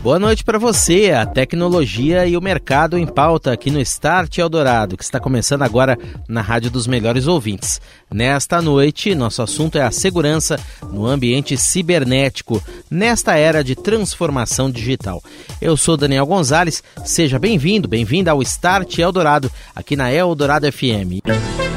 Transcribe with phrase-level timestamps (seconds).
[0.00, 4.96] Boa noite para você, a tecnologia e o mercado em pauta aqui no Start Eldorado,
[4.96, 5.98] que está começando agora
[6.28, 7.80] na Rádio dos Melhores Ouvintes.
[8.08, 10.58] Nesta noite, nosso assunto é a segurança
[10.92, 15.20] no ambiente cibernético, nesta era de transformação digital.
[15.60, 21.26] Eu sou Daniel Gonzalez, seja bem-vindo, bem-vinda ao Start Eldorado, aqui na Eldorado FM.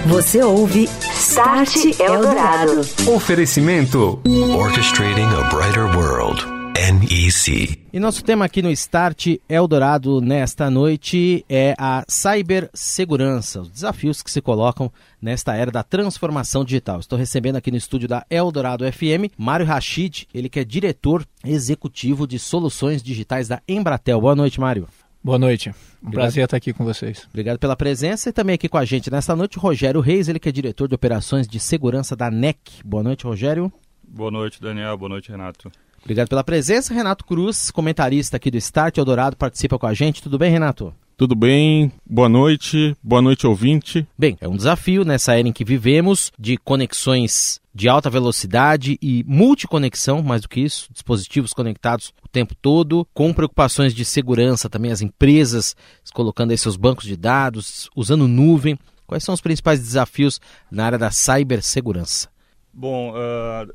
[0.05, 2.81] Você ouve Start Eldorado.
[3.07, 4.19] Oferecimento.
[4.55, 6.60] Orchestrating a Brighter World.
[6.81, 7.79] NEC.
[7.93, 14.31] E nosso tema aqui no Start Eldorado nesta noite é a cibersegurança, os desafios que
[14.31, 16.99] se colocam nesta era da transformação digital.
[16.99, 22.25] Estou recebendo aqui no estúdio da Eldorado FM Mário Rachid, ele que é diretor executivo
[22.25, 24.19] de soluções digitais da Embratel.
[24.19, 24.87] Boa noite, Mário.
[25.23, 25.69] Boa noite.
[25.69, 25.73] Um
[26.07, 26.13] Obrigado.
[26.13, 27.27] prazer estar aqui com vocês.
[27.29, 30.49] Obrigado pela presença e também aqui com a gente nesta noite Rogério Reis, ele que
[30.49, 32.57] é diretor de operações de segurança da NEC.
[32.83, 33.71] Boa noite, Rogério.
[34.03, 34.97] Boa noite, Daniel.
[34.97, 35.71] Boa noite, Renato.
[36.03, 36.93] Obrigado pela presença.
[36.93, 40.21] Renato Cruz, comentarista aqui do Start Eldorado, participa com a gente.
[40.21, 40.93] Tudo bem, Renato?
[41.21, 41.91] Tudo bem?
[42.03, 42.97] Boa noite.
[43.03, 44.07] Boa noite, ouvinte.
[44.17, 49.23] Bem, é um desafio nessa era em que vivemos de conexões de alta velocidade e
[49.27, 54.91] multiconexão, mais do que isso, dispositivos conectados o tempo todo, com preocupações de segurança também,
[54.91, 55.75] as empresas
[56.11, 58.75] colocando aí seus bancos de dados, usando nuvem.
[59.05, 62.29] Quais são os principais desafios na área da cibersegurança?
[62.73, 63.71] Bom, uh,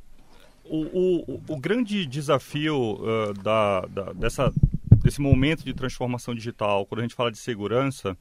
[0.68, 4.52] o, o, o, grande desafio uh, da, da, dessa,
[5.02, 8.16] desse momento de transformação digital, quando a gente fala de segurança,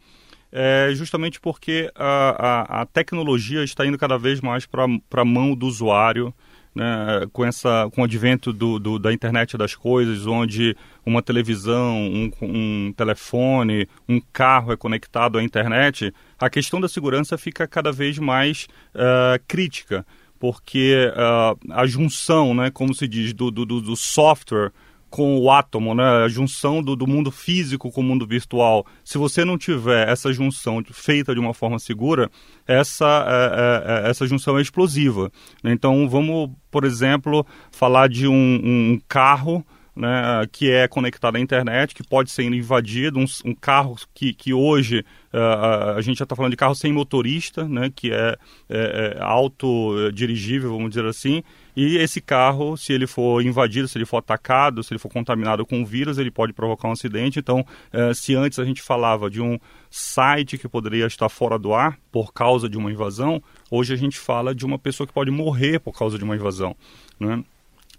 [0.51, 5.53] é justamente porque a, a, a tecnologia está indo cada vez mais para a mão
[5.55, 6.33] do usuário,
[6.73, 11.97] né, com, essa, com o advento do, do, da internet das coisas, onde uma televisão,
[11.97, 17.91] um, um, telefone, um carro é conectado à internet, a questão da segurança fica cada
[17.91, 20.05] vez mais uh, crítica
[20.45, 24.71] porque uh, a junção, né, como se diz, do, do, do software
[25.09, 28.85] com o átomo, né, a junção do, do, mundo físico com o mundo virtual.
[29.03, 32.29] Se você não tiver essa junção feita de uma forma segura,
[32.67, 35.31] essa, é, é, essa junção é explosiva.
[35.63, 41.95] Então, vamos, por exemplo, falar de um, um carro né, que é conectado à internet,
[41.95, 46.35] que pode ser invadido, um, um carro que, que hoje uh, a gente já está
[46.35, 48.35] falando de carro sem motorista, né, que é,
[48.69, 51.41] é, é autodirigível, vamos dizer assim,
[51.75, 55.65] e esse carro, se ele for invadido, se ele for atacado, se ele for contaminado
[55.65, 57.37] com vírus, ele pode provocar um acidente.
[57.37, 61.73] Então, uh, se antes a gente falava de um site que poderia estar fora do
[61.73, 65.31] ar por causa de uma invasão, hoje a gente fala de uma pessoa que pode
[65.31, 66.75] morrer por causa de uma invasão.
[67.19, 67.43] Né?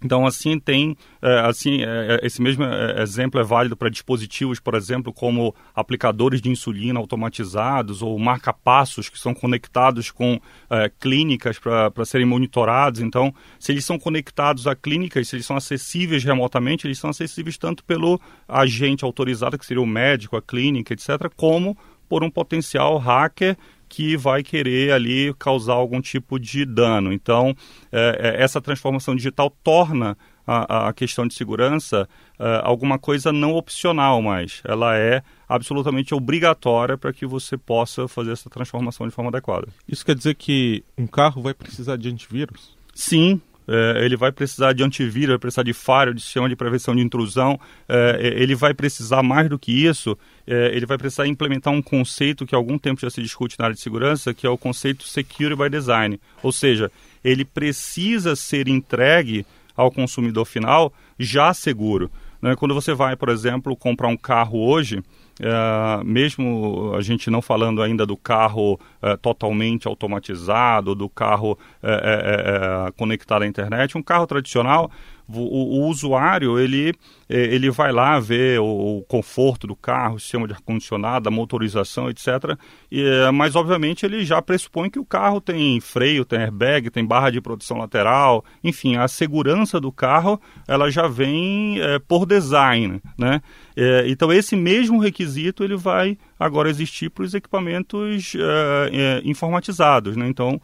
[0.03, 4.75] Então, assim, tem, é, assim, é, esse mesmo é, exemplo é válido para dispositivos, por
[4.75, 12.05] exemplo, como aplicadores de insulina automatizados ou marca-passos que são conectados com é, clínicas para
[12.05, 13.01] serem monitorados.
[13.01, 17.57] Então, se eles são conectados a clínicas, se eles são acessíveis remotamente, eles são acessíveis
[17.57, 22.97] tanto pelo agente autorizado, que seria o médico, a clínica, etc., como por um potencial
[22.97, 23.57] hacker
[23.87, 27.11] que vai querer ali causar algum tipo de dano.
[27.13, 27.55] Então,
[27.91, 32.07] é, é, essa transformação digital torna a, a questão de segurança
[32.39, 34.61] é, alguma coisa não opcional mais.
[34.63, 39.67] Ela é absolutamente obrigatória para que você possa fazer essa transformação de forma adequada.
[39.87, 42.77] Isso quer dizer que um carro vai precisar de antivírus?
[42.93, 46.95] Sim, é, ele vai precisar de antivírus, vai precisar de firewall, de sistema de prevenção
[46.95, 51.73] de intrusão, é, ele vai precisar mais do que isso, é, ele vai precisar implementar
[51.73, 54.49] um conceito que há algum tempo já se discute na área de segurança, que é
[54.49, 56.19] o conceito Security by Design.
[56.41, 56.91] Ou seja,
[57.23, 59.45] ele precisa ser entregue
[59.75, 62.09] ao consumidor final já seguro.
[62.41, 62.55] Né?
[62.55, 65.03] Quando você vai, por exemplo, comprar um carro hoje,
[65.39, 72.91] Uh, mesmo a gente não falando ainda do carro uh, totalmente automatizado, do carro uh,
[72.93, 74.89] conectado à internet, um carro tradicional,
[75.29, 76.93] o, o, usuário ele,
[77.27, 81.31] eh, ele vai lá ver o, o conforto do carro, o sistema de ar-condicionado, a
[81.31, 82.57] motorização, etc.
[82.91, 87.05] E, eh, mas, obviamente, ele já pressupõe que o carro tem freio, tem airbag, tem
[87.05, 93.01] barra de proteção lateral, enfim, a segurança do carro ela já vem é, por design,
[93.17, 93.41] né?
[93.75, 100.27] É, então, esse mesmo requisito ele vai agora existir para os equipamentos é, informatizados, né?
[100.27, 100.59] Então,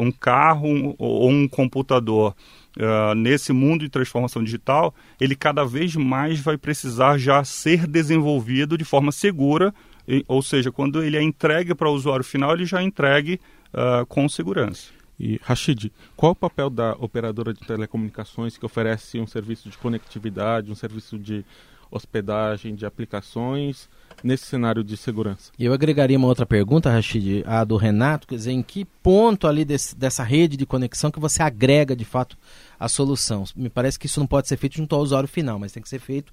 [0.00, 2.34] um carro ou um computador
[2.76, 8.76] uh, nesse mundo de transformação digital, ele cada vez mais vai precisar já ser desenvolvido
[8.76, 9.74] de forma segura,
[10.06, 13.40] e, ou seja, quando ele é entregue para o usuário final, ele já é entregue
[13.72, 14.98] uh, com segurança.
[15.20, 20.70] E Rashid, qual o papel da operadora de telecomunicações que oferece um serviço de conectividade,
[20.70, 21.44] um serviço de
[21.90, 23.88] hospedagem, de aplicações
[24.22, 25.52] nesse cenário de segurança.
[25.58, 29.46] E eu agregaria uma outra pergunta, Rachid, a do Renato, quer dizer, em que ponto
[29.46, 32.36] ali desse, dessa rede de conexão que você agrega de fato
[32.78, 33.44] a solução?
[33.54, 35.88] Me parece que isso não pode ser feito junto ao usuário final, mas tem que
[35.88, 36.32] ser feito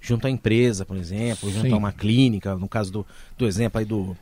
[0.00, 1.72] junto à empresa, por exemplo, junto Sim.
[1.72, 3.06] a uma clínica, no caso do,
[3.36, 4.16] do exemplo aí do,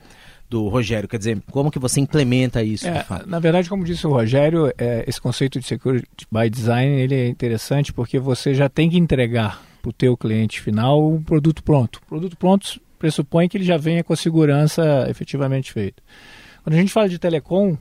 [0.49, 3.29] do Rogério, quer dizer, como que você implementa isso É, de fato?
[3.29, 7.29] na verdade, como disse o Rogério, é, esse conceito de security by design ele é
[7.29, 12.01] interessante porque você já tem que entregar para o teu cliente final um produto pronto.
[12.03, 16.03] O produto pronto pressupõe que ele já venha com a segurança efetivamente feita.
[16.63, 17.77] Quando a gente fala de telecom,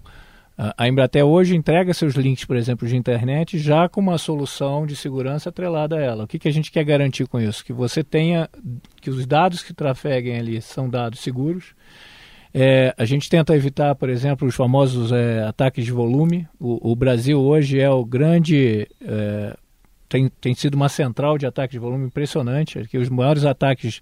[0.57, 4.97] a Embratel hoje entrega seus links, por exemplo, de internet já com uma solução de
[4.97, 6.25] segurança atrelada a ela.
[6.25, 7.63] O que, que a gente quer garantir com isso?
[7.63, 8.49] Que você tenha,
[8.99, 11.73] que os dados que trafeguem ali são dados seguros,
[12.53, 16.45] é, a gente tenta evitar, por exemplo, os famosos é, ataques de volume.
[16.59, 18.87] O, o Brasil hoje é o grande.
[19.01, 19.57] é,
[20.13, 22.87] tem, tem sido uma central de ataque de volume impressionante.
[22.87, 24.01] Que os maiores ataques.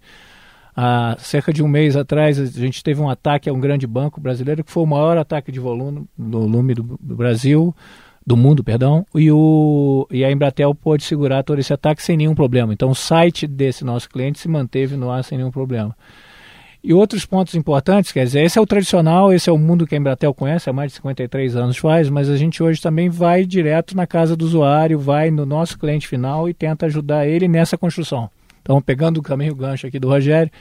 [0.75, 4.21] Há cerca de um mês atrás, a gente teve um ataque a um grande banco
[4.21, 7.75] brasileiro, que foi o maior ataque de volume, volume do, do Brasil,
[8.25, 12.33] do mundo, perdão, e, o, e a Embratel pôde segurar todo esse ataque sem nenhum
[12.33, 12.71] problema.
[12.71, 15.93] Então, o site desse nosso cliente se manteve no ar sem nenhum problema.
[16.83, 19.93] E outros pontos importantes, quer dizer, esse é o tradicional, esse é o mundo que
[19.93, 23.45] a Embratel conhece há mais de 53 anos faz, mas a gente hoje também vai
[23.45, 27.77] direto na casa do usuário, vai no nosso cliente final e tenta ajudar ele nessa
[27.77, 28.31] construção.
[28.63, 30.51] Então, pegando o caminho gancho aqui do Rogério,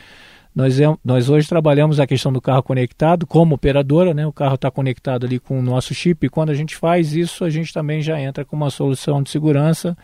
[0.55, 4.27] nós, é- nós hoje trabalhamos a questão do carro conectado como operadora, né?
[4.27, 7.45] o carro está conectado ali com o nosso chip, e quando a gente faz isso,
[7.45, 9.97] a gente também já entra com uma solução de segurança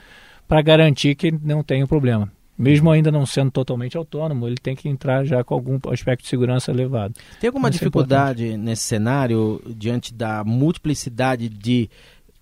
[0.48, 2.30] para garantir que não tenha problema.
[2.58, 6.28] Mesmo ainda não sendo totalmente autônomo, ele tem que entrar já com algum aspecto de
[6.28, 7.14] segurança elevado.
[7.38, 11.90] Tem alguma é dificuldade nesse cenário diante da multiplicidade de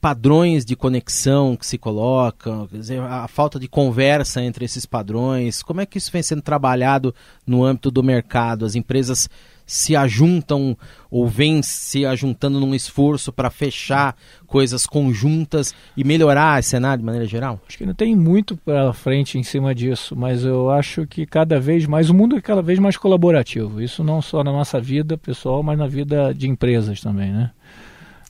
[0.05, 5.63] padrões de conexão que se colocam, dizer, a falta de conversa entre esses padrões?
[5.63, 7.15] Como é que isso vem sendo trabalhado
[7.47, 8.67] no âmbito do mercado?
[8.67, 9.31] As empresas
[9.65, 10.77] se ajuntam
[11.11, 14.15] ou vêm se ajuntando num esforço para fechar
[14.47, 17.59] coisas conjuntas e melhorar esse cenário de maneira geral?
[17.67, 21.59] Acho que não tem muito para frente em cima disso, mas eu acho que cada
[21.59, 23.81] vez mais o mundo é cada vez mais colaborativo.
[23.81, 27.53] Isso não só na nossa vida pessoal, mas na vida de empresas também, né?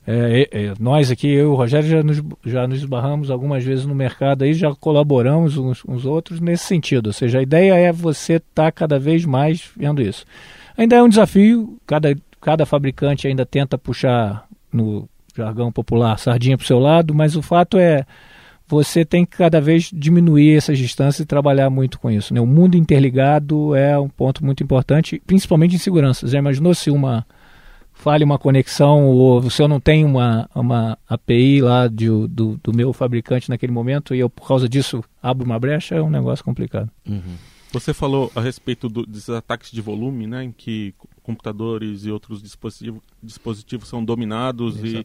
[0.07, 3.65] É, é, é, nós aqui, eu e o Rogério, já nos, já nos esbarramos algumas
[3.65, 7.07] vezes no mercado aí, já colaboramos uns com os outros nesse sentido.
[7.07, 10.25] Ou seja, a ideia é você estar cada vez mais vendo isso.
[10.77, 16.65] Ainda é um desafio, cada, cada fabricante ainda tenta puxar, no jargão popular, sardinha para
[16.65, 18.05] o seu lado, mas o fato é
[18.67, 22.33] você tem que cada vez diminuir essas distâncias e trabalhar muito com isso.
[22.33, 22.41] Né?
[22.41, 26.27] O mundo interligado é um ponto muito importante, principalmente em segurança.
[26.27, 27.27] Já imaginou se uma
[28.05, 32.71] fale uma conexão ou se eu não tenho uma, uma API lá de, do, do
[32.71, 36.45] meu fabricante naquele momento e eu por causa disso abro uma brecha, é um negócio
[36.45, 36.91] complicado.
[37.09, 37.37] Uhum.
[37.73, 42.43] Você falou a respeito do, dos ataques de volume, né, em que computadores e outros
[42.43, 45.03] dispositivos, dispositivos são dominados e,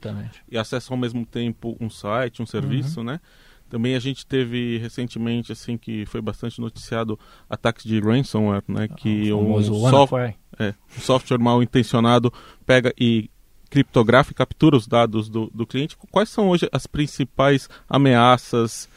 [0.51, 3.21] e acessam ao mesmo tempo um site, um serviço, né?
[3.69, 7.17] Também a gente teve recentemente, assim, que foi bastante noticiado,
[7.47, 8.87] ataques de ransomware, né?
[8.87, 10.35] Que o um, famoso soft- WannaCry.
[10.59, 12.31] É, um software mal intencionado
[12.65, 13.29] pega e
[13.69, 15.95] criptografa e captura os dados do, do cliente.
[16.11, 18.89] Quais são hoje as principais ameaças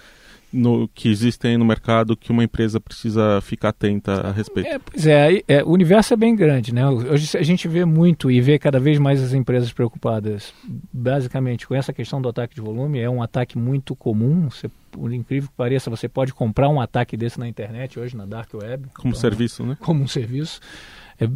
[0.52, 4.68] no, que existem no mercado que uma empresa precisa ficar atenta a respeito?
[4.68, 6.86] É, pois é, é, o universo é bem grande, né?
[6.86, 10.52] Hoje a gente vê muito e vê cada vez mais as empresas preocupadas,
[10.92, 12.98] basicamente, com essa questão do ataque de volume.
[12.98, 14.50] É um ataque muito comum.
[14.50, 18.26] Você, por incrível que pareça, você pode comprar um ataque desse na internet hoje, na
[18.26, 18.88] Dark Web.
[18.94, 19.76] Como Então, serviço, né?
[19.80, 20.60] Como um serviço.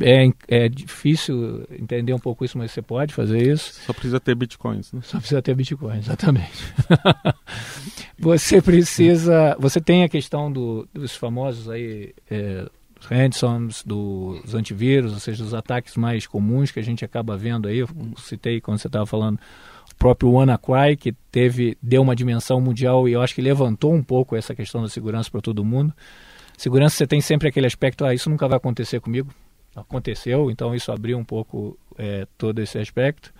[0.00, 3.74] É, é, é difícil entender um pouco isso, mas você pode fazer isso.
[3.84, 5.00] Só precisa ter bitcoins, né?
[5.02, 6.52] Só precisa ter Bitcoin, exatamente.
[8.18, 9.56] você precisa.
[9.58, 12.14] Você tem a questão do, dos famosos aí.
[12.30, 12.66] É,
[13.08, 17.78] ransoms, dos antivírus, ou seja, dos ataques mais comuns que a gente acaba vendo aí.
[17.78, 23.08] Eu citei quando você estava falando o próprio WannaCry, que teve, deu uma dimensão mundial
[23.08, 25.92] e eu acho que levantou um pouco essa questão da segurança para todo mundo.
[26.56, 29.30] Segurança você tem sempre aquele aspecto, ah, isso nunca vai acontecer comigo.
[29.76, 33.32] Aconteceu, então isso abriu um pouco é, todo esse aspecto.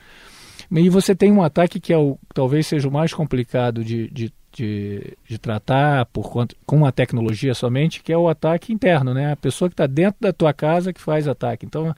[0.71, 4.33] E você tem um ataque que é o, talvez seja o mais complicado de, de,
[4.53, 9.33] de, de tratar por conta, com a tecnologia somente, que é o ataque interno, né?
[9.33, 11.65] A pessoa que está dentro da tua casa que faz ataque.
[11.65, 11.95] Então,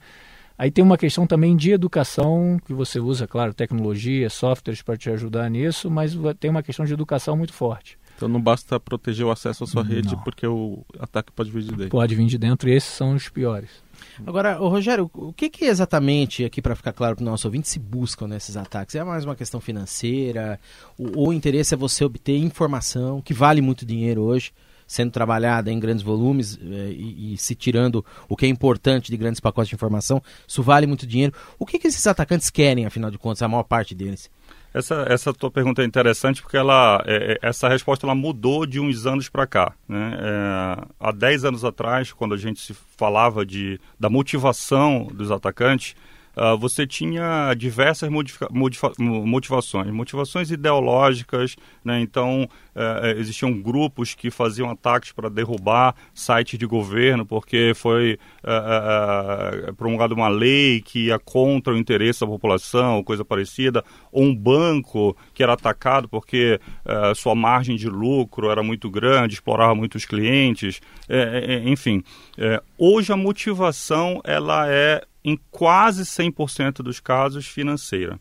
[0.57, 5.09] aí tem uma questão também de educação, que você usa, claro, tecnologia, softwares para te
[5.09, 7.97] ajudar nisso, mas tem uma questão de educação muito forte.
[8.19, 10.21] Então não basta proteger o acesso à sua rede, Não.
[10.23, 11.89] porque o ataque pode vir de dentro.
[11.89, 13.69] Pode vir de dentro e esses são os piores.
[14.27, 17.69] Agora, ô, Rogério, o que, que exatamente, aqui para ficar claro para o nosso ouvinte,
[17.69, 18.93] se buscam nesses ataques?
[18.95, 20.59] É mais uma questão financeira?
[20.97, 24.51] O, ou o interesse é você obter informação, que vale muito dinheiro hoje?
[24.85, 29.17] sendo trabalhada em grandes volumes eh, e, e, se tirando o que é importante de
[29.17, 31.31] grandes pacotes de informação, isso vale muito dinheiro.
[31.59, 34.31] O que, que esses atacantes querem, afinal de contas, a maior parte deles?
[34.73, 38.79] Essa, essa tua pergunta é interessante porque ela, é, é essa resposta ela mudou de
[38.79, 39.73] uns anos para cá.
[39.87, 40.17] Né?
[40.19, 45.95] É, há 10 anos atrás, quando a gente se falava de, da motivação dos atacantes,
[46.39, 48.09] uh, você tinha diversas
[48.49, 51.99] motivações, motivações ideológicas, né?
[51.99, 59.73] então uh, existiam grupos que faziam ataques para derrubar sites de governo porque foi uh,
[59.73, 65.15] promulgada uma lei que ia contra o interesse da população, coisa parecida, ou um banco
[65.33, 66.59] que era atacado porque
[67.15, 70.79] sua margem de lucro era muito grande, explorava muitos clientes,
[71.65, 72.03] enfim.
[72.79, 78.19] Hoje a motivação ela é em quase 100% dos casos, financeira.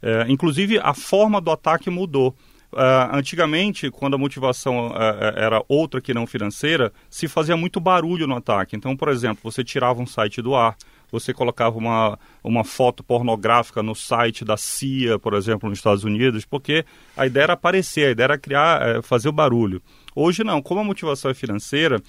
[0.00, 2.34] É, inclusive, a forma do ataque mudou.
[2.72, 4.94] Uh, antigamente, quando a motivação uh,
[5.34, 8.76] era outra que não financeira, se fazia muito barulho no ataque.
[8.76, 10.76] Então, por exemplo, você tirava um site do ar,
[11.20, 16.44] você colocava uma, uma foto pornográfica no site da CIA, por exemplo, nos Estados Unidos,
[16.44, 16.84] porque
[17.16, 19.82] a ideia era aparecer, a ideia era criar, uh, fazer o barulho.
[20.14, 22.00] Hoje não, como a motivação é financeira,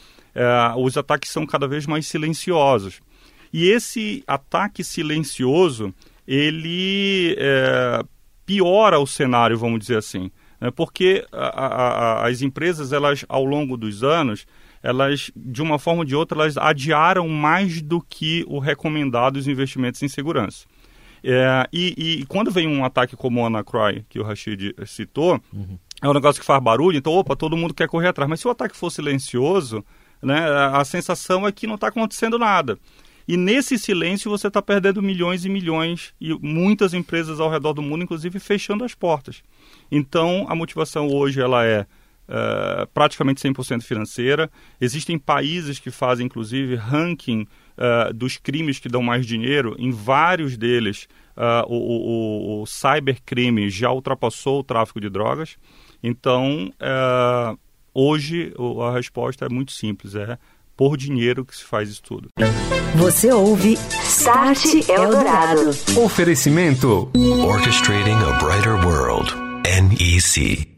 [0.78, 3.02] os ataques são cada vez mais silenciosos.
[3.52, 5.94] E esse ataque silencioso,
[6.28, 8.04] ele é,
[8.46, 10.32] piora o cenário, vamos dizer assim.
[10.60, 10.72] Né?
[10.72, 14.46] Porque a, a, as empresas, elas, ao longo dos anos,
[14.82, 19.48] elas, de uma forma ou de outra, elas adiaram mais do que o recomendado os
[19.48, 20.66] investimentos em segurança.
[21.24, 25.78] É, e, e, quando vem um ataque como o Anacroy, que o Rashid citou, uhum.
[26.02, 28.30] é um negócio que faz barulho, então, opa, todo mundo quer correr atrás.
[28.30, 29.84] Mas se o ataque for silencioso,
[30.22, 30.40] né,
[30.72, 32.78] a sensação é que não está acontecendo nada.
[33.28, 37.82] E nesse silêncio você está perdendo milhões e milhões e muitas empresas ao redor do
[37.82, 39.44] mundo, inclusive, fechando as portas.
[39.92, 41.86] Então, a motivação hoje ela é
[42.28, 44.50] uh, praticamente 100% financeira.
[44.80, 49.76] Existem países que fazem, inclusive, ranking uh, dos crimes que dão mais dinheiro.
[49.80, 55.58] Em vários deles, uh, o, o, o cybercrime já ultrapassou o tráfico de drogas.
[56.04, 56.72] Então,
[57.92, 58.54] hoje
[58.88, 60.38] a resposta é muito simples, é
[60.78, 62.30] por dinheiro que se faz isso tudo.
[62.96, 65.72] Você ouve Start Eldorado.
[66.00, 67.12] Oferecimento
[67.44, 69.47] Orchestrating a Brighter World.
[69.68, 70.78] NEC.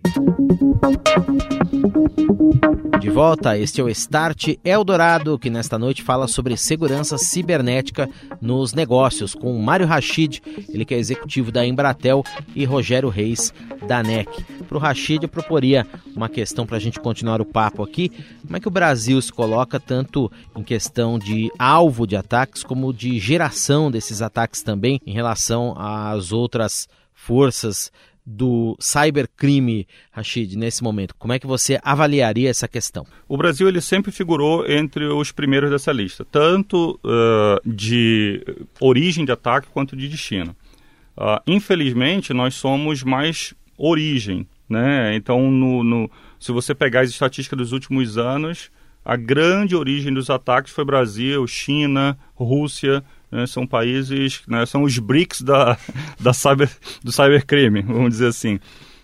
[3.00, 8.10] De volta, este é o Start Eldorado, que nesta noite fala sobre segurança cibernética
[8.42, 12.24] nos negócios, com Mário Rachid, ele que é executivo da Embratel,
[12.56, 13.54] e Rogério Reis,
[13.88, 14.44] da NEC.
[14.68, 18.10] Para o Rachid, eu proporia uma questão para a gente continuar o papo aqui.
[18.42, 22.92] Como é que o Brasil se coloca tanto em questão de alvo de ataques, como
[22.92, 27.92] de geração desses ataques também, em relação às outras forças
[28.32, 31.16] do cybercrime, Rashid, nesse momento?
[31.18, 33.06] Como é que você avaliaria essa questão?
[33.28, 38.46] O Brasil ele sempre figurou entre os primeiros dessa lista, tanto uh, de
[38.80, 40.56] origem de ataque quanto de destino.
[41.18, 45.16] Uh, infelizmente, nós somos mais origem, né?
[45.16, 48.70] Então, no, no, se você pegar as estatísticas dos últimos anos,
[49.04, 54.98] a grande origem dos ataques foi Brasil, China, Rússia, né, são países, né, são os
[54.98, 55.78] BRICS da,
[56.20, 56.70] da cyber,
[57.04, 58.60] do cybercrime, vamos dizer assim.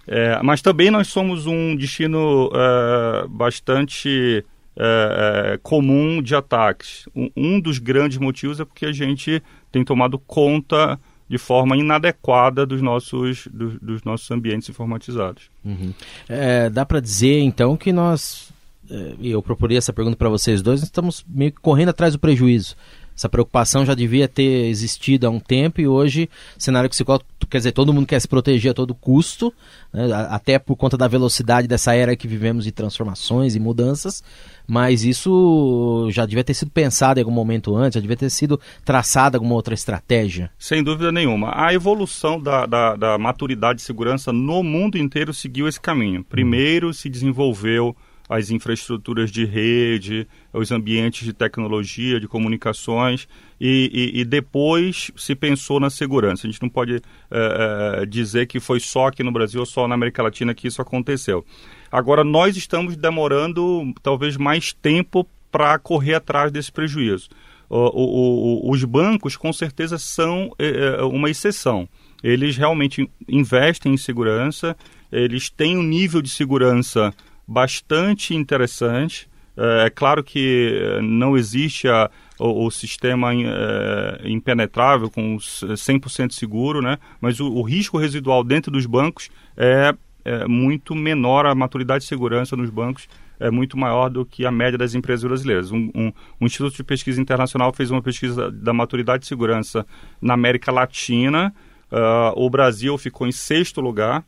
[0.07, 4.45] É, mas também nós somos um destino é, bastante
[4.77, 7.07] é, é comum de ataques.
[7.15, 9.41] Um, um, dos grandes motivos é porque a gente
[9.71, 15.49] tem tomado conta de forma inadequada dos nossos, dos, nossos ambientes informatizados.
[15.63, 15.91] Uhum.
[16.29, 18.53] É, dá para dizer, então, que nós,
[18.89, 22.19] é, e eu procurei essa pergunta para vocês dois, estamos meio que correndo atrás do
[22.19, 22.75] prejuízo.
[23.15, 27.71] Essa preocupação já devia ter existido há um tempo e hoje, cenário coloca, quer dizer,
[27.71, 29.53] todo mundo quer se proteger a todo custo,
[29.93, 34.21] né, até por conta da velocidade dessa era que vivemos de transformações e mudanças,
[34.67, 38.59] mas isso já devia ter sido pensado em algum momento antes, já devia ter sido
[38.83, 40.51] traçada alguma outra estratégia.
[40.59, 41.51] Sem dúvida nenhuma.
[41.55, 46.23] A evolução da, da, da maturidade de segurança no mundo inteiro seguiu esse caminho.
[46.23, 47.95] Primeiro se desenvolveu
[48.27, 53.27] as infraestruturas de rede, os ambientes de tecnologia, de comunicações,
[53.61, 56.47] e, e, e depois se pensou na segurança.
[56.47, 57.01] A gente não pode
[57.31, 60.81] é, dizer que foi só aqui no Brasil ou só na América Latina que isso
[60.81, 61.45] aconteceu.
[61.91, 67.29] Agora, nós estamos demorando talvez mais tempo para correr atrás desse prejuízo.
[67.69, 71.87] O, o, o, os bancos, com certeza, são é, uma exceção.
[72.23, 74.75] Eles realmente investem em segurança,
[75.11, 77.13] eles têm um nível de segurança
[77.47, 79.29] bastante interessante.
[79.57, 82.09] É, é claro que é, não existe a,
[82.39, 86.97] o, o, sistema é, impenetrável com 100% seguro, né?
[87.21, 92.07] mas o, o, risco residual dentro dos bancos é, é, muito menor, a maturidade de
[92.07, 93.07] segurança nos bancos
[93.39, 95.71] é muito maior do que a média das empresas brasileiras.
[95.71, 99.85] Um, um, um Instituto de Pesquisa Internacional fez uma pesquisa da maturidade de segurança
[100.21, 101.53] na América Latina.
[101.91, 104.23] Uh, o Brasil ficou em sexto lugar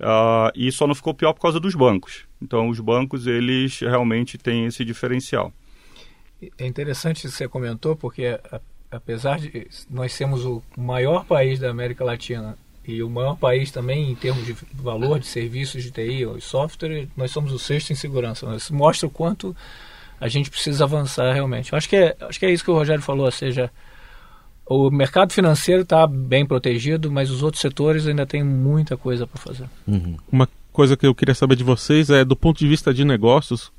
[0.00, 2.24] uh, e só não ficou pior por causa dos bancos.
[2.40, 5.52] Então, os bancos, eles realmente têm esse diferencial.
[6.56, 8.38] É interessante que você comentou, porque
[8.90, 14.10] apesar de nós sermos o maior país da América Latina e o maior país também
[14.10, 17.96] em termos de valor de serviços de TI ou software, nós somos o sexto em
[17.96, 18.46] segurança.
[18.54, 19.54] Isso mostra o quanto
[20.20, 21.74] a gente precisa avançar realmente.
[21.74, 23.70] Acho que é, acho que é isso que o Rogério falou, ou seja,
[24.68, 29.40] o mercado financeiro está bem protegido, mas os outros setores ainda têm muita coisa para
[29.40, 29.64] fazer.
[29.86, 30.16] Uhum.
[30.30, 33.72] Uma coisa que eu queria saber de vocês é, do ponto de vista de negócios,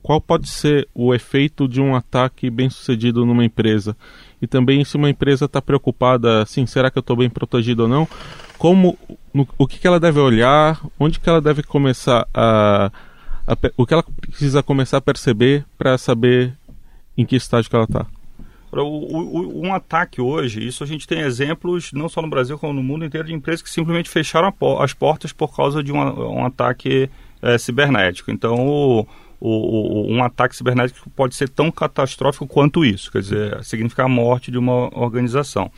[0.00, 3.96] qual pode ser o efeito de um ataque bem sucedido numa empresa?
[4.40, 7.88] E também se uma empresa está preocupada, assim, será que eu estou bem protegido ou
[7.88, 8.08] não?
[8.56, 8.96] Como,
[9.34, 10.80] no, o que, que ela deve olhar?
[10.98, 12.92] Onde que ela deve começar a,
[13.46, 16.56] a o que ela precisa começar a perceber para saber
[17.16, 18.06] em que estágio que ela está?
[18.72, 23.04] Um ataque hoje, isso a gente tem exemplos não só no Brasil como no mundo
[23.04, 27.08] inteiro de empresas que simplesmente fecharam as portas por causa de um ataque
[27.40, 28.30] é, cibernético.
[28.30, 29.06] Então, o,
[29.40, 34.50] o, um ataque cibernético pode ser tão catastrófico quanto isso, quer dizer, significa a morte
[34.50, 35.70] de uma organização.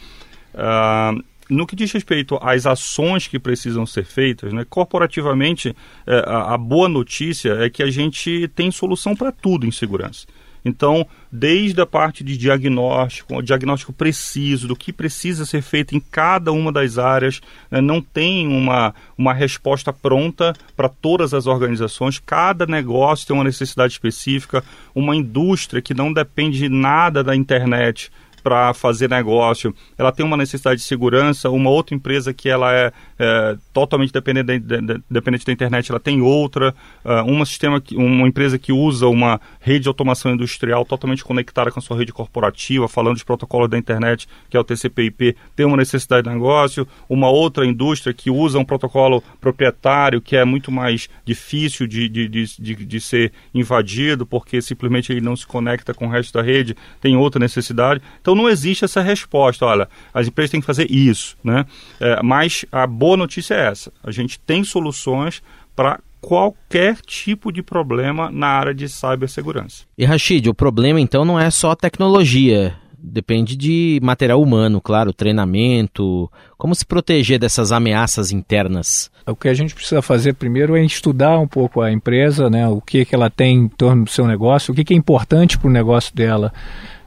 [0.52, 5.75] Uh, no que diz respeito às ações que precisam ser feitas, né, corporativamente,
[6.06, 10.26] é, a, a, boa notícia é que a gente tem solução para tudo em segurança.
[10.64, 16.00] Então, desde a parte de diagnóstico, o diagnóstico preciso do que precisa ser feito em
[16.00, 17.40] cada uma das áreas,
[17.71, 22.19] né, não tem uma, uma resposta pronta para todas as organizações.
[22.19, 24.62] Cada negócio tem uma necessidade específica,
[24.95, 28.11] uma indústria que não depende de nada da internet
[28.43, 32.93] para fazer negócio, ela tem uma necessidade de segurança, uma outra empresa que ela é,
[33.23, 36.75] é totalmente dependente da, de, dependente da internet, ela tem outra,
[37.05, 41.71] uh, uma sistema que, uma empresa que usa uma rede de automação industrial totalmente conectada
[41.71, 45.66] com a sua rede corporativa, falando de protocolos da internet, que é o TCP/IP, tem
[45.66, 50.73] uma necessidade de negócio, uma outra indústria que usa um protocolo proprietário que é muito
[50.73, 55.92] mais difícil de, de, de, de, de ser invadido porque simplesmente ele não se conecta
[55.92, 58.01] com o resto da rede, tem outra necessidade.
[58.23, 61.66] Então não existe essa resposta, olha, as empresas têm que fazer isso, né?
[62.01, 65.42] É, mas a boa notícia é essa, a gente tem soluções
[65.75, 69.85] para qualquer tipo de problema na área de cibersegurança.
[69.96, 75.12] E Rashid, o problema então não é só a tecnologia, depende de material humano, claro,
[75.12, 79.11] treinamento, como se proteger dessas ameaças internas.
[79.27, 82.81] O que a gente precisa fazer primeiro é estudar um pouco a empresa, né, o
[82.81, 85.68] que, que ela tem em torno do seu negócio, o que, que é importante para
[85.68, 86.53] o negócio dela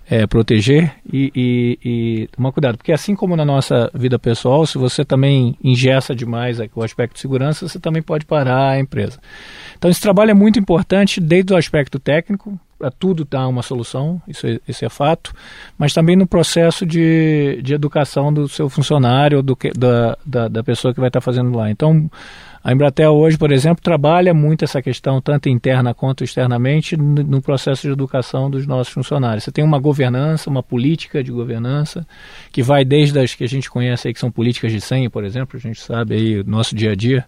[0.10, 2.78] é, proteger e, e, e, tomar cuidado.
[2.78, 7.22] Porque assim como na nossa vida pessoal, se você também ingessa demais o aspecto de
[7.22, 9.20] segurança, você também pode parar a empresa.
[9.78, 14.22] Então esse trabalho é muito importante desde o aspecto técnico, para tudo dar uma solução,
[14.28, 15.34] isso é, isso é fato,
[15.78, 20.62] mas também no processo de, de educação do seu funcionário, do que, da, da, da
[20.62, 21.72] pessoa que vai estar fazendo lá.
[21.72, 22.12] Então,
[22.62, 27.84] a Embratel hoje, por exemplo, trabalha muito essa questão, tanto interna quanto externamente, no processo
[27.84, 29.46] de educação dos nossos funcionários.
[29.46, 32.06] Você tem uma governança, uma política de governança,
[32.52, 35.24] que vai desde as que a gente conhece aí, que são políticas de senha, por
[35.24, 37.26] exemplo, a gente sabe aí o nosso dia a dia.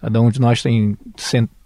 [0.00, 0.96] Cada um de nós tem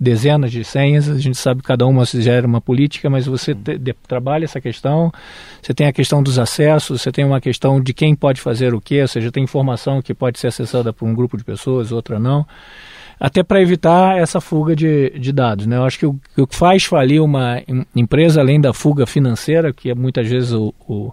[0.00, 3.76] dezenas de senhas, a gente sabe que cada uma gera uma política, mas você te,
[3.76, 5.12] de, trabalha essa questão.
[5.60, 8.80] Você tem a questão dos acessos, você tem uma questão de quem pode fazer o
[8.80, 12.18] quê, ou seja, tem informação que pode ser acessada por um grupo de pessoas, outra
[12.18, 12.46] não
[13.22, 15.64] até para evitar essa fuga de, de dados.
[15.64, 15.76] Né?
[15.76, 17.62] Eu acho que o, o, que faz falir uma
[17.94, 21.12] empresa, além da fuga financeira, que é muitas vezes o, o,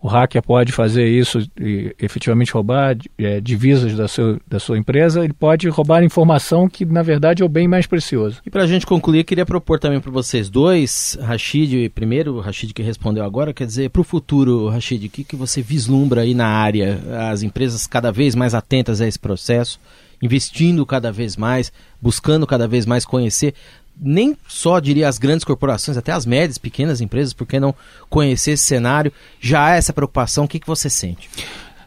[0.00, 5.24] o hacker pode fazer isso e efetivamente roubar é, divisas da, seu, da sua empresa,
[5.24, 8.40] ele pode roubar informação que, na verdade, é o bem mais precioso.
[8.46, 12.72] E para a gente concluir, queria propor também para vocês dois, Rashid, primeiro, o Rashid
[12.72, 16.32] que respondeu agora, quer dizer, para o futuro, Rashid, o que, que você vislumbra aí
[16.32, 17.00] na área?
[17.30, 19.80] As empresas cada vez mais atentas a esse processo?
[20.20, 23.54] investindo cada vez mais, buscando cada vez mais conhecer,
[24.00, 27.74] nem só diria as grandes corporações, até as médias, pequenas empresas, por que não
[28.08, 29.12] conhecer esse cenário?
[29.40, 31.28] Já há essa preocupação, o que, que você sente?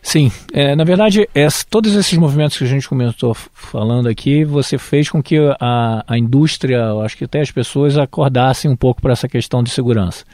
[0.03, 4.77] Sim, é, na verdade, essa, todos esses movimentos que a gente começou falando aqui, você
[4.77, 9.13] fez com que a, a indústria, acho que até as pessoas acordassem um pouco para
[9.13, 10.25] essa questão de segurança.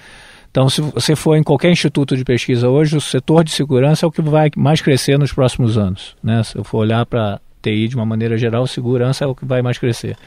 [0.50, 4.08] Então, se você for em qualquer instituto de pesquisa hoje, o setor de segurança é
[4.08, 6.16] o que vai mais crescer nos próximos anos.
[6.24, 6.42] Né?
[6.44, 9.62] Se eu for olhar para TI de uma maneira geral, segurança é o que vai
[9.62, 10.18] mais crescer.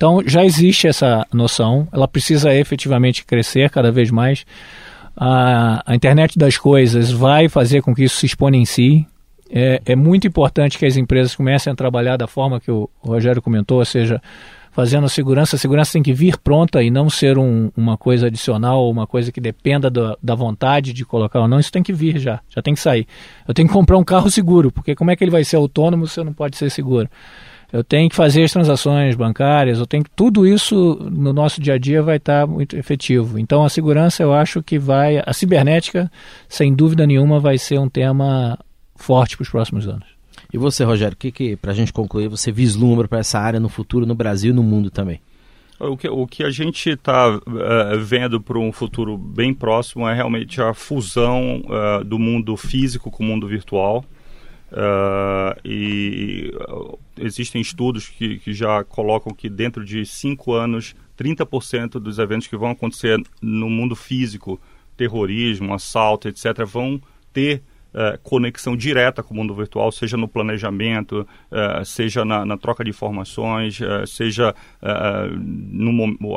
[0.00, 4.46] Então já existe essa noção, ela precisa efetivamente crescer cada vez mais.
[5.14, 9.06] A, a internet das coisas vai fazer com que isso se exponencie.
[9.50, 13.42] É, é muito importante que as empresas comecem a trabalhar da forma que o Rogério
[13.42, 14.22] comentou, ou seja,
[14.72, 15.56] fazendo a segurança.
[15.56, 19.30] A segurança tem que vir pronta e não ser um, uma coisa adicional, uma coisa
[19.30, 21.60] que dependa do, da vontade de colocar ou não.
[21.60, 23.06] Isso tem que vir já, já tem que sair.
[23.46, 26.06] Eu tenho que comprar um carro seguro, porque como é que ele vai ser autônomo
[26.06, 27.06] se não pode ser seguro?
[27.72, 31.74] Eu tenho que fazer as transações bancárias, eu tenho que, tudo isso no nosso dia
[31.74, 33.38] a dia vai estar muito efetivo.
[33.38, 36.10] Então a segurança eu acho que vai, a cibernética,
[36.48, 38.58] sem dúvida nenhuma, vai ser um tema
[38.96, 40.06] forte para os próximos anos.
[40.52, 43.60] E você, Rogério, o que, que para a gente concluir, você vislumbra para essa área
[43.60, 45.20] no futuro, no Brasil e no mundo também?
[45.78, 50.06] O que, o que a gente está uh, eh, vendo para um futuro bem próximo
[50.06, 54.04] é realmente a fusão uh, do mundo físico com o mundo virtual.
[54.70, 56.52] Uh, e
[57.18, 62.56] existem estudos que, que já colocam que dentro de cinco anos, 30% dos eventos que
[62.56, 64.60] vão acontecer no mundo físico,
[64.96, 67.00] terrorismo, assalto, etc., vão
[67.32, 72.56] ter é, conexão direta com o mundo virtual, seja no planejamento, é, seja na, na,
[72.56, 74.54] troca de informações, é, seja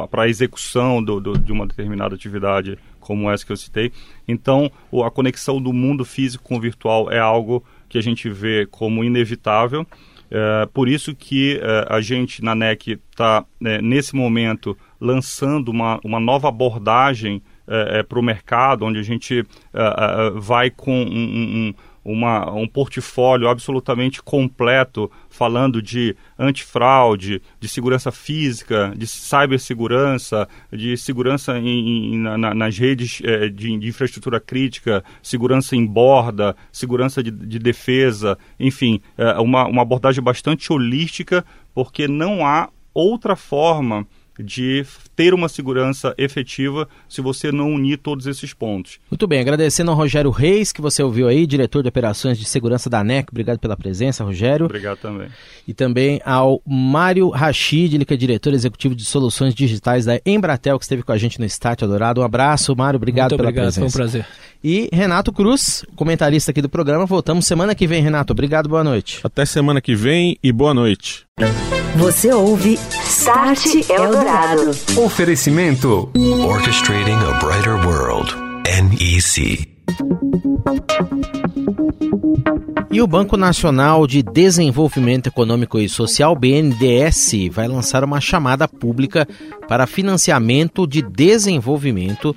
[0.09, 3.91] para a execução do, do, de uma determinada atividade como essa que eu citei.
[4.27, 4.71] Então,
[5.05, 9.03] a conexão do mundo físico com o virtual é algo que a gente vê como
[9.03, 9.85] inevitável.
[10.31, 15.99] É, por isso que é, a gente na NEC está, é, nesse momento, lançando uma,
[16.03, 21.05] uma nova abordagem é, é, para o mercado, onde a gente é, vai com um,
[21.05, 21.73] um,
[22.03, 31.57] uma, um portfólio absolutamente completo, falando de antifraude, de segurança física, de cibersegurança, de segurança
[31.57, 37.31] em, em, na, nas redes é, de, de, infraestrutura crítica, segurança em borda, segurança de,
[37.31, 44.05] de defesa, enfim, é, uma, uma abordagem bastante holística, porque não há outra forma
[44.39, 48.99] de ter uma segurança efetiva se você não unir todos esses pontos.
[49.09, 52.89] Muito bem, agradecendo ao Rogério Reis, que você ouviu aí, diretor de operações de segurança
[52.89, 53.29] da ANEC.
[53.31, 54.65] Obrigado pela presença, Rogério.
[54.65, 55.27] Obrigado também.
[55.67, 60.77] E também ao Mário Rachid, ele que é diretor executivo de soluções digitais da Embratel,
[60.77, 62.21] que esteve com a gente no Start Adorado.
[62.21, 63.79] Um abraço, Mário, obrigado Muito pela obrigado, presença.
[63.79, 64.25] Foi um prazer.
[64.63, 67.05] E Renato Cruz, comentarista aqui do programa.
[67.05, 68.31] Voltamos semana que vem, Renato.
[68.31, 69.19] Obrigado, boa noite.
[69.23, 71.25] Até semana que vem e boa noite.
[71.95, 74.69] Você ouve Start Eldorado.
[74.95, 76.11] Oferecimento
[76.47, 78.31] Orchestrating a Brighter World.
[78.65, 79.67] NEC.
[82.91, 89.27] E o Banco Nacional de Desenvolvimento Econômico e Social, BNDES, vai lançar uma chamada pública
[89.67, 92.35] para financiamento de desenvolvimento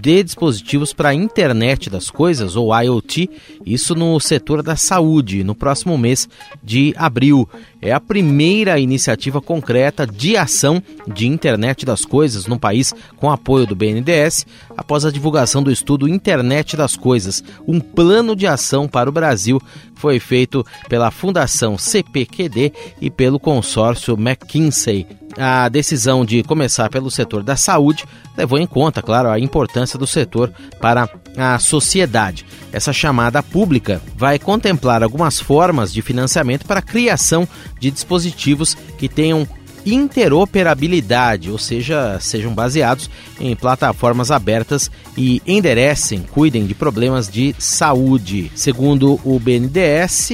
[0.00, 3.28] de dispositivos para a internet das coisas, ou IoT,
[3.66, 6.28] isso no setor da saúde, no próximo mês
[6.62, 7.48] de abril.
[7.80, 13.66] É a primeira iniciativa concreta de ação de internet das coisas no país com apoio
[13.66, 19.08] do BNDES, após a divulgação do estudo Internet das Coisas, um plano de ação para
[19.08, 19.60] o Brasil,
[19.94, 27.42] foi feito pela Fundação CPQD e pelo consórcio McKinsey a decisão de começar pelo setor
[27.42, 28.04] da saúde
[28.36, 32.44] levou em conta, claro, a importância do setor para a sociedade.
[32.72, 37.46] Essa chamada pública vai contemplar algumas formas de financiamento para a criação
[37.78, 39.46] de dispositivos que tenham
[39.86, 43.08] interoperabilidade, ou seja, sejam baseados
[43.40, 48.50] em plataformas abertas e enderecem, cuidem de problemas de saúde.
[48.54, 50.30] Segundo o BNDES,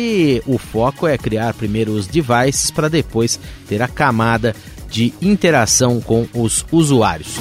[0.47, 3.39] o foco é criar primeiro os devices para depois
[3.69, 4.55] ter a camada
[4.95, 7.41] de interação com os usuários.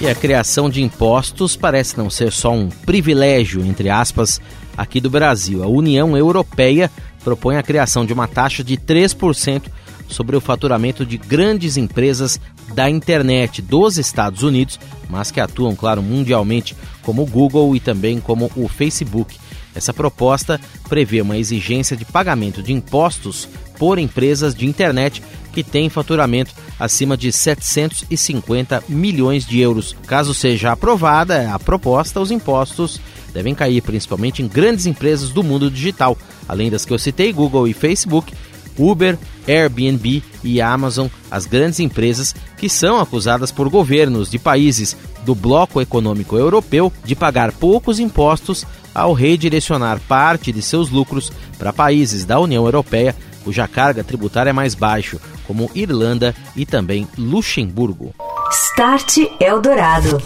[0.00, 4.40] E a criação de impostos parece não ser só um privilégio, entre aspas,
[4.76, 5.62] aqui do Brasil.
[5.62, 6.90] A União Europeia
[7.22, 9.66] propõe a criação de uma taxa de 3%
[10.08, 12.40] sobre o faturamento de grandes empresas
[12.74, 18.18] da internet dos Estados Unidos, mas que atuam, claro, mundialmente, como o Google e também
[18.18, 19.38] como o Facebook.
[19.76, 25.22] Essa proposta prevê uma exigência de pagamento de impostos por empresas de internet
[25.54, 29.96] que têm faturamento acima de 750 milhões de euros.
[30.06, 33.00] Caso seja aprovada a proposta, os impostos
[33.32, 37.68] devem cair principalmente em grandes empresas do mundo digital, além das que eu citei, Google
[37.68, 38.34] e Facebook,
[38.76, 45.34] Uber, Airbnb e Amazon, as grandes empresas que são acusadas por governos de países do
[45.34, 52.24] bloco econômico europeu de pagar poucos impostos ao redirecionar parte de seus lucros para países
[52.24, 58.14] da União Europeia cuja carga tributária é mais baixa, como Irlanda e também Luxemburgo.
[58.50, 60.22] Start Eldorado.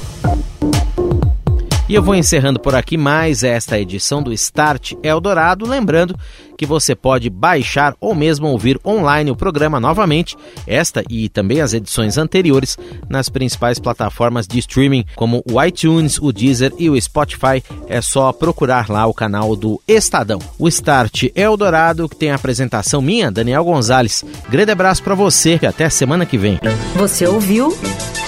[1.89, 6.15] E eu vou encerrando por aqui mais esta edição do Start Eldorado, lembrando
[6.59, 11.73] que você pode baixar ou mesmo ouvir online o programa novamente, esta e também as
[11.73, 12.77] edições anteriores,
[13.09, 17.65] nas principais plataformas de streaming como o iTunes, o Deezer e o Spotify.
[17.87, 20.41] É só procurar lá o canal do Estadão.
[20.59, 24.23] O Start Eldorado, que tem a apresentação minha, Daniel Gonzalez.
[24.51, 26.61] Grande abraço para você e até semana que vem.
[26.97, 27.75] Você ouviu